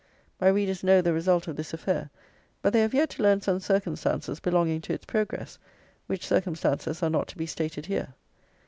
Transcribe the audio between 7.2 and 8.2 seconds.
to be stated here.